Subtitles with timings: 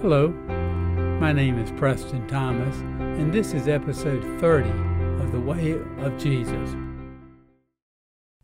[0.00, 0.28] Hello,
[1.18, 2.76] my name is Preston Thomas,
[3.18, 4.70] and this is episode 30
[5.20, 6.76] of The Way of Jesus.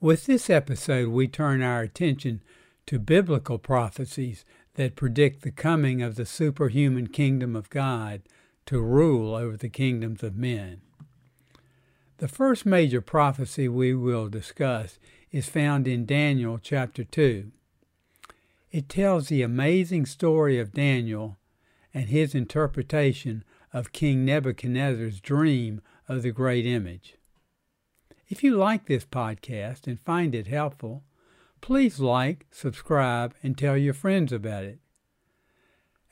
[0.00, 2.42] With this episode, we turn our attention
[2.86, 4.44] to biblical prophecies
[4.74, 8.22] that predict the coming of the superhuman kingdom of God
[8.66, 10.80] to rule over the kingdoms of men.
[12.16, 14.98] The first major prophecy we will discuss
[15.30, 17.52] is found in Daniel chapter 2.
[18.72, 21.38] It tells the amazing story of Daniel
[21.94, 27.14] and his interpretation of King Nebuchadnezzar's dream of the great image.
[28.28, 31.04] If you like this podcast and find it helpful,
[31.60, 34.80] please like, subscribe, and tell your friends about it.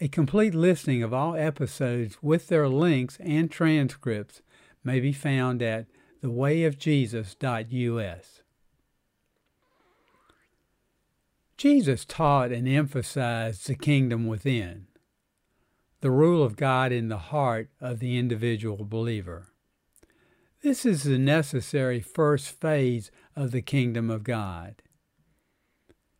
[0.00, 4.40] A complete listing of all episodes with their links and transcripts
[4.84, 5.86] may be found at
[6.22, 8.38] thewayofjesus.us.
[11.56, 14.86] Jesus taught and emphasized the kingdom within,
[16.02, 19.52] the rule of God in the heart of the individual believer.
[20.60, 24.82] This is the necessary first phase of the kingdom of God.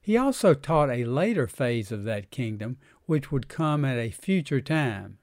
[0.01, 4.61] He also taught a later phase of that kingdom, which would come at a future
[4.61, 5.19] time.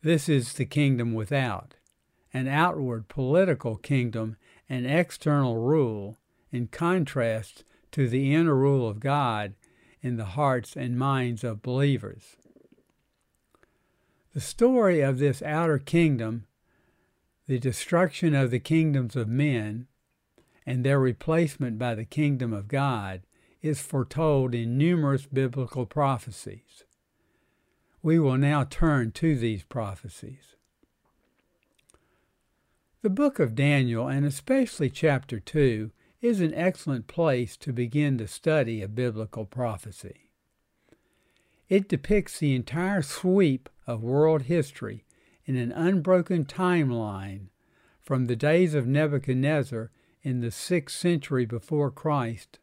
[0.00, 1.74] This is the kingdom without,
[2.32, 4.36] an outward political kingdom
[4.68, 6.18] and external rule,
[6.52, 9.54] in contrast to the inner rule of God
[10.00, 12.36] in the hearts and minds of believers.
[14.32, 16.46] The story of this outer kingdom,
[17.48, 19.88] the destruction of the kingdoms of men,
[20.64, 23.22] and their replacement by the kingdom of God,
[23.60, 26.84] is foretold in numerous biblical prophecies.
[28.02, 30.54] We will now turn to these prophecies.
[33.02, 38.28] The book of Daniel, and especially chapter 2, is an excellent place to begin the
[38.28, 40.30] study of biblical prophecy.
[41.68, 45.04] It depicts the entire sweep of world history
[45.44, 47.48] in an unbroken timeline
[48.00, 49.90] from the days of Nebuchadnezzar
[50.22, 52.60] in the 6th century before Christ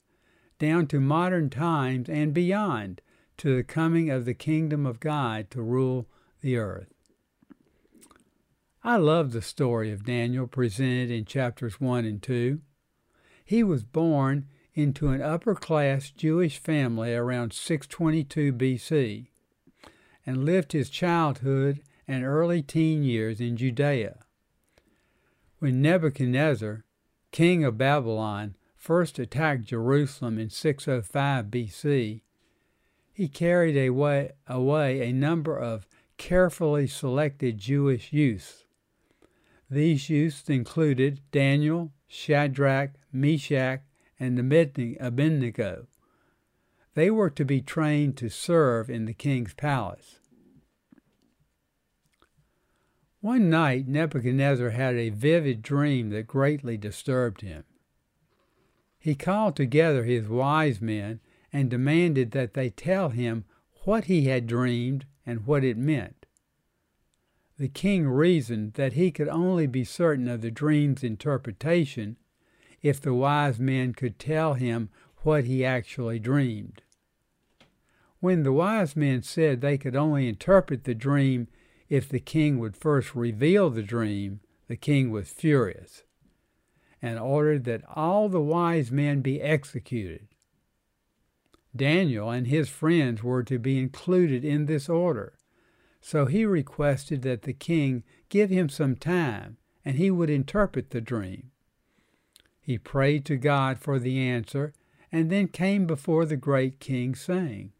[0.57, 3.01] down to modern times and beyond
[3.38, 6.07] to the coming of the kingdom of God to rule
[6.41, 6.93] the earth.
[8.83, 12.61] I love the story of Daniel presented in chapters 1 and 2.
[13.44, 19.27] He was born into an upper class Jewish family around 622 BC
[20.27, 24.19] and lived his childhood and early teen years in Judea.
[25.59, 26.83] When Nebuchadnezzar,
[27.31, 32.21] king of Babylon, first attacked Jerusalem in 605 BC,
[33.13, 38.65] he carried away, away a number of carefully selected Jewish youths.
[39.69, 43.81] These youths included Daniel, Shadrach, Meshach,
[44.19, 45.88] and Abednego.
[46.97, 50.17] They were to be trained to serve in the king's palace.
[53.21, 57.65] One night, Nebuchadnezzar had a vivid dream that greatly disturbed him.
[58.97, 61.19] He called together his wise men
[61.53, 63.45] and demanded that they tell him
[63.83, 66.25] what he had dreamed and what it meant.
[67.59, 72.17] The king reasoned that he could only be certain of the dream's interpretation
[72.81, 76.81] if the wise men could tell him what he actually dreamed.
[78.19, 81.47] When the wise men said they could only interpret the dream
[81.88, 86.03] if the king would first reveal the dream, the king was furious
[87.01, 90.27] and ordered that all the wise men be executed.
[91.75, 95.38] Daniel and his friends were to be included in this order,
[96.01, 101.01] so he requested that the king give him some time and he would interpret the
[101.01, 101.51] dream.
[102.59, 104.73] He prayed to God for the answer
[105.11, 107.72] and then came before the great king, saying,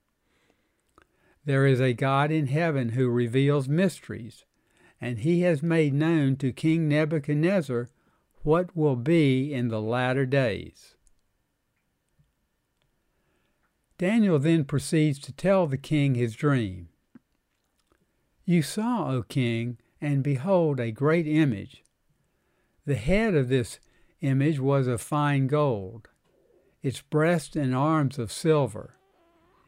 [1.48, 4.44] There is a God in heaven who reveals mysteries,
[5.00, 7.88] and he has made known to King Nebuchadnezzar
[8.44, 10.96] what will be in the latter days.
[13.98, 16.90] Daniel then proceeds to tell the king his dream.
[18.44, 21.82] You saw, O king, and behold, a great image.
[22.86, 23.80] The head of this
[24.20, 26.10] image was of fine gold,
[26.84, 28.97] its breast and arms of silver,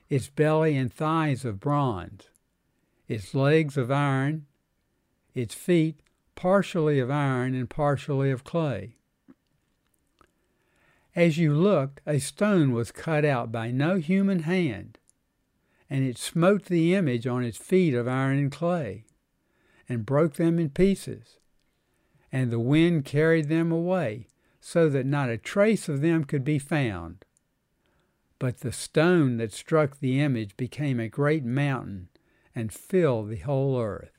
[0.10, 2.30] its belly and thighs of bronze,
[3.08, 4.46] its legs of iron,
[5.36, 6.02] its feet
[6.36, 8.96] partially of iron and partially of clay.
[11.16, 14.98] As you looked, a stone was cut out by no human hand,
[15.90, 19.04] and it smote the image on its feet of iron and clay,
[19.90, 21.40] and broke them in pieces.
[22.32, 24.28] And the wind carried them away,
[24.62, 27.26] so that not a trace of them could be found.
[28.40, 32.08] But the stone that struck the image became a great mountain,
[32.56, 34.18] and filled the whole earth.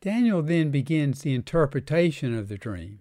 [0.00, 3.00] Daniel then begins the interpretation of the dream.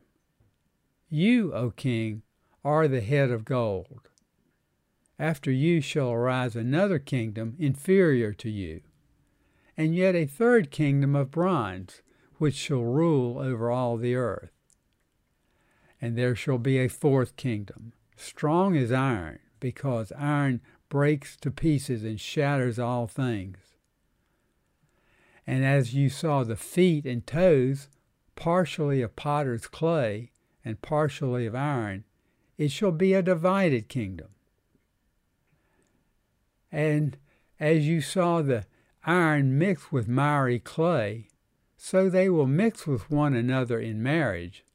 [1.09, 2.23] You, O king,
[2.63, 4.09] are the head of gold.
[5.19, 8.81] After you shall arise another kingdom inferior to you,
[9.77, 12.01] and yet a third kingdom of bronze,
[12.37, 14.56] which shall rule over all the earth.
[16.01, 22.03] And there shall be a fourth kingdom, strong as iron, because iron breaks to pieces
[22.03, 23.57] and shatters all things.
[25.45, 27.89] And as you saw the feet and toes,
[28.35, 30.31] partially of potter's clay
[30.63, 32.03] and partially of iron,
[32.57, 34.27] it shall be a divided kingdom.
[36.71, 37.17] And
[37.59, 38.65] as you saw the
[39.05, 41.29] iron mixed with miry clay,
[41.77, 44.65] so they will mix with one another in marriage,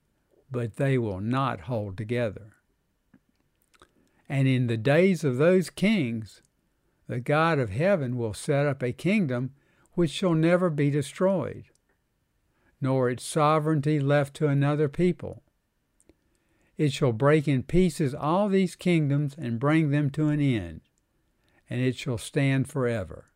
[0.53, 2.53] but they will not hold together.
[4.29, 6.43] And in the days of those kings,
[7.09, 9.51] the God of heaven will set up a kingdom
[9.95, 11.65] which shall never be destroyed,
[12.81, 15.43] nor its sovereignty left to another people.
[16.79, 20.81] It shall break in pieces all these kingdoms and bring them to an end,
[21.69, 23.27] and it shall stand forever.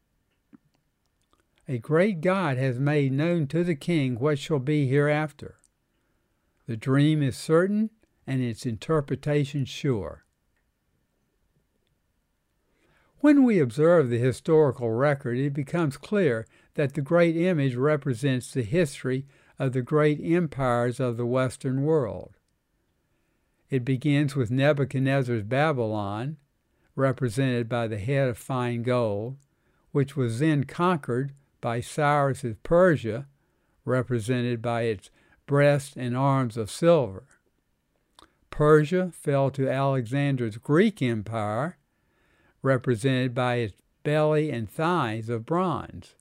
[1.68, 5.56] A great God has made known to the king what shall be hereafter.
[6.66, 7.90] The dream is certain
[8.26, 10.24] and its interpretation sure.
[13.20, 18.62] When we observe the historical record, it becomes clear that the great image represents the
[18.62, 19.26] history
[19.58, 22.36] of the great empires of the Western world.
[23.70, 26.36] It begins with Nebuchadnezzar's Babylon,
[26.94, 29.38] represented by the head of fine gold,
[29.92, 33.26] which was then conquered by Cyrus's Persia,
[33.84, 35.10] represented by its
[35.46, 37.25] breast and arms of silver.
[38.50, 41.76] Persia fell to Alexander's Greek Empire,
[42.62, 46.14] represented by its belly and thighs of bronze.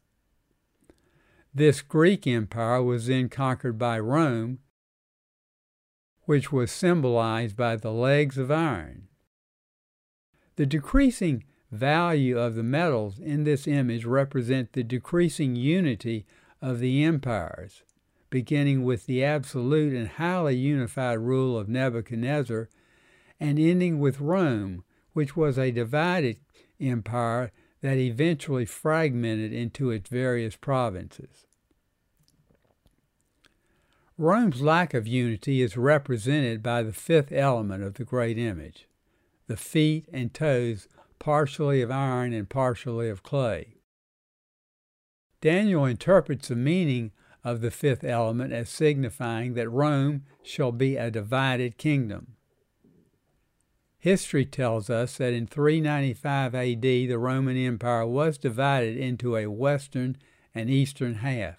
[1.54, 4.60] This Greek empire was then conquered by Rome,
[6.24, 9.08] which was symbolized by the legs of iron.
[10.58, 16.26] The decreasing value of the metals in this image represent the decreasing unity
[16.62, 17.84] of the empires,
[18.36, 22.68] beginning with the absolute and highly unified rule of Nebuchadnezzar
[23.40, 24.84] and ending with Rome,
[25.14, 26.40] which was a divided
[26.78, 31.46] empire that eventually fragmented into its various provinces.
[34.18, 38.90] Rome's lack of unity is represented by the fifth element of the great image,
[39.48, 40.90] the feet and toes
[41.20, 43.78] partially of iron and partially of clay.
[45.40, 47.14] Daniel interprets the meaning
[47.46, 52.36] of the fifth element as signifying that Rome shall be a divided kingdom.
[54.00, 60.18] History tells us that in 395 AD the Roman Empire was divided into a western
[60.56, 61.58] and eastern half.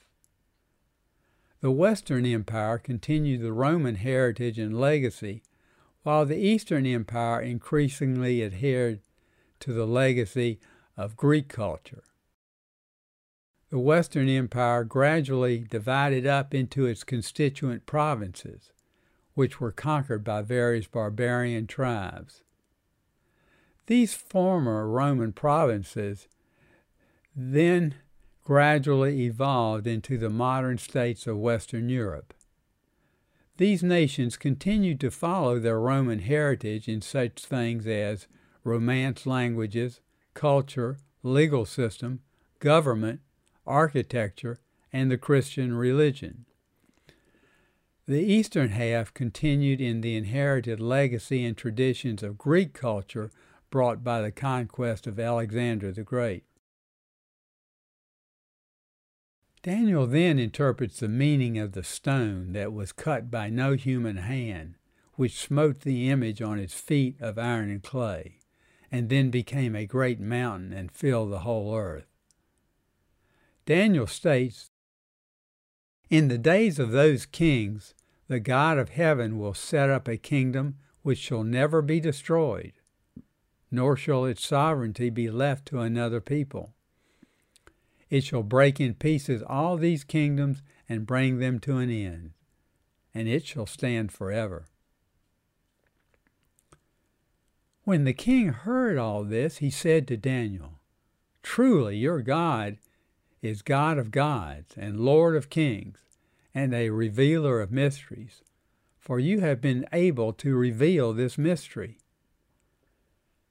[1.60, 5.42] The Western Empire continued the Roman heritage and legacy,
[6.02, 9.00] while the Eastern Empire increasingly adhered
[9.60, 10.58] to the legacy
[10.96, 12.04] of Greek culture.
[13.76, 18.72] The Western Empire gradually divided up into its constituent provinces,
[19.34, 22.42] which were conquered by various barbarian tribes.
[23.84, 26.26] These former Roman provinces
[27.36, 27.96] then
[28.44, 32.32] gradually evolved into the modern states of Western Europe.
[33.58, 38.26] These nations continued to follow their Roman heritage in such things as
[38.64, 40.00] Romance languages,
[40.32, 42.20] culture, legal system,
[42.58, 43.20] government,
[43.66, 44.58] architecture,
[44.92, 46.46] and the Christian religion.
[48.06, 53.30] The eastern half continued in the inherited legacy and traditions of Greek culture
[53.70, 56.44] brought by the conquest of Alexander the Great.
[59.62, 64.76] Daniel then interprets the meaning of the stone that was cut by no human hand,
[65.14, 68.38] which smote the image on its feet of iron and clay
[68.90, 72.06] and then became a great mountain and filled the whole earth.
[73.66, 74.70] Daniel states,
[76.08, 77.94] In the days of those kings,
[78.28, 82.72] the God of heaven will set up a kingdom which shall never be destroyed,
[83.70, 86.74] nor shall its sovereignty be left to another people.
[88.08, 92.34] It shall break in pieces all these kingdoms and bring them to an end,
[93.12, 94.66] and it shall stand forever.
[97.82, 100.78] When the king heard all this, he said to Daniel,
[101.42, 102.78] Truly your God
[103.42, 105.98] is God of gods and Lord of kings,
[106.54, 108.42] and a revealer of mysteries,
[108.98, 111.98] for you have been able to reveal this mystery.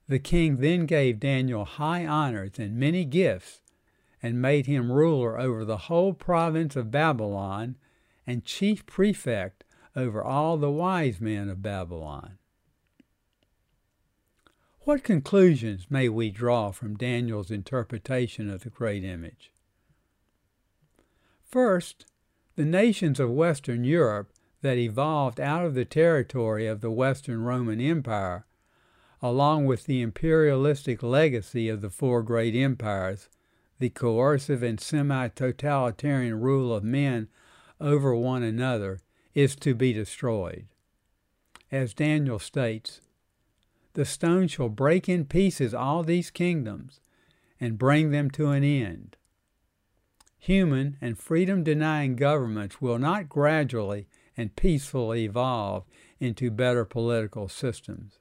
[0.08, 3.62] The king then gave Daniel high honors and many gifts,
[4.22, 7.76] and made him ruler over the whole province of Babylon
[8.26, 9.64] and chief prefect
[9.96, 12.38] over all the wise men of Babylon.
[14.82, 19.52] What conclusions may we draw from Daniel's interpretation of the great image?
[21.56, 22.06] First,
[22.58, 27.80] the nations of Western Europe that evolved out of the territory of the Western Roman
[27.80, 28.46] Empire,
[29.22, 33.30] along with the imperialistic legacy of the four great empires,
[33.80, 37.30] the coercive and semi totalitarian rule of men
[37.80, 39.00] over one another,
[39.34, 40.66] is to be destroyed.
[41.72, 43.00] As Daniel states,
[43.94, 47.00] the stone shall break in pieces all these kingdoms
[47.62, 49.16] and bring them to an end.
[50.46, 54.06] Human and freedom denying governments will not gradually
[54.38, 55.86] and peacefully evolve
[56.20, 58.20] into better political systems.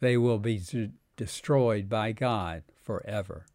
[0.00, 0.60] They will be
[1.16, 3.46] destroyed by God forever.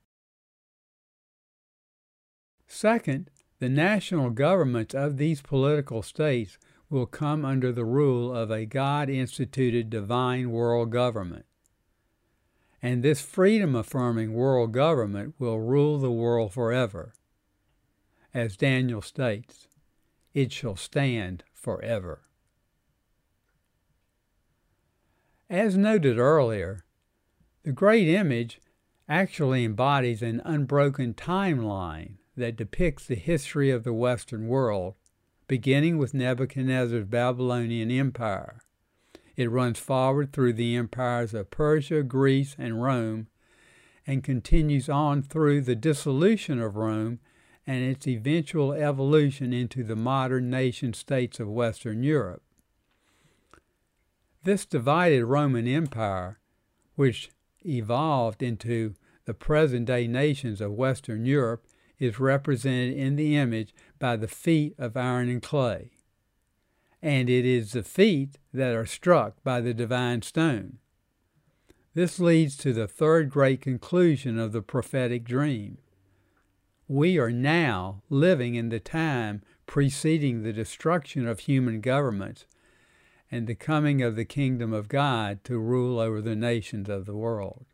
[2.66, 6.58] Second, the national governments of these political states
[6.90, 11.46] will come under the rule of a God instituted divine world government.
[12.82, 17.14] And this freedom affirming world government will rule the world forever.
[18.34, 19.68] As Daniel states,
[20.34, 22.22] it shall stand forever.
[25.50, 26.84] As noted earlier,
[27.64, 28.60] the great image
[29.08, 34.96] actually embodies an unbroken timeline that depicts the history of the Western world
[35.48, 38.62] beginning with Nebuchadnezzar's Babylonian Empire.
[39.36, 43.28] It runs forward through the empires of Persia, Greece, and Rome,
[44.08, 47.20] and continues on through the dissolution of Rome
[47.66, 52.44] and its eventual evolution into the modern nation states of Western Europe.
[54.44, 56.40] This divided Roman Empire,
[56.96, 57.30] which
[57.66, 61.66] evolved into the present day nations of Western Europe,
[61.98, 65.92] is represented in the image by the feet of iron and clay.
[67.02, 70.80] And it is the feet that are struck by the divine stone.
[71.94, 75.78] This leads to the third great conclusion of the prophetic dream.
[76.88, 82.46] We are now living in the time preceding the destruction of human governments
[83.32, 87.16] and the coming of the kingdom of God to rule over the nations of the
[87.16, 87.66] world.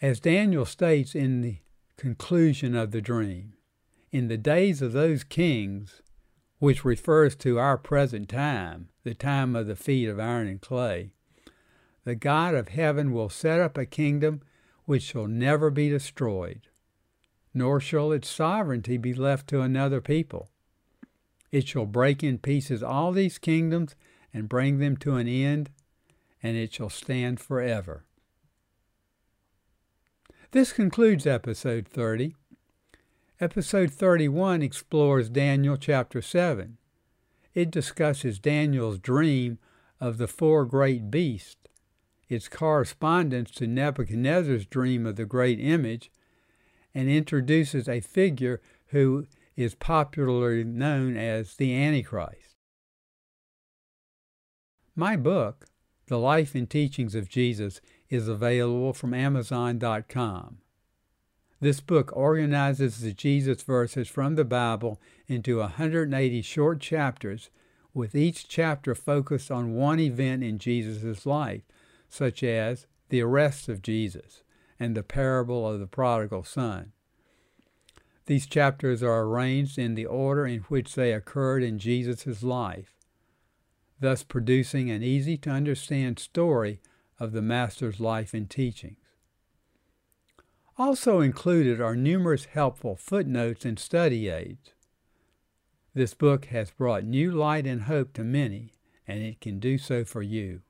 [0.00, 1.58] As Daniel states in the
[1.96, 3.54] conclusion of the dream.
[4.12, 6.02] In the days of those kings,
[6.58, 11.10] which refers to our present time, the time of the feet of iron and clay,
[12.04, 14.42] the God of heaven will set up a kingdom
[14.84, 16.68] which shall never be destroyed,
[17.56, 20.50] nor shall its sovereignty be left to another people.
[21.50, 23.96] It shall break in pieces all these kingdoms
[24.30, 25.70] and bring them to an end,
[26.42, 28.04] and it shall stand forever.
[30.50, 32.36] This concludes episode 30.
[33.40, 36.76] Episode 31 explores Daniel chapter 7.
[37.54, 39.58] It discusses Daniel's dream
[39.98, 41.56] of the four great beasts,
[42.28, 46.10] its correspondence to Nebuchadnezzar's dream of the great image,
[46.96, 52.56] and introduces a figure who is popularly known as the Antichrist.
[54.94, 55.66] My book,
[56.06, 60.56] The Life and Teachings of Jesus, is available from Amazon.com.
[61.60, 67.50] This book organizes the Jesus verses from the Bible into 180 short chapters,
[67.92, 71.64] with each chapter focused on one event in Jesus' life,
[72.08, 74.42] such as the arrest of Jesus
[74.78, 76.92] and the parable of the prodigal son.
[78.26, 82.96] These chapters are arranged in the order in which they occurred in Jesus' life,
[84.00, 86.80] thus producing an easy to understand story
[87.20, 88.98] of the Master's life and teachings.
[90.76, 94.72] Also included are numerous helpful footnotes and study aids.
[95.94, 98.74] This book has brought new light and hope to many,
[99.06, 100.60] and it can do so for you.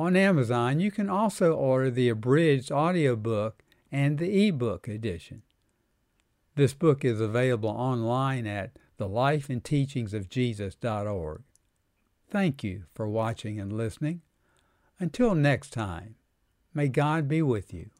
[0.00, 5.42] On Amazon, you can also order the abridged audiobook and the ebook edition.
[6.54, 11.42] This book is available online at thelifeandteachingsofjesus.org.
[12.30, 14.22] Thank you for watching and listening.
[14.98, 16.14] Until next time,
[16.72, 17.90] may God be with you.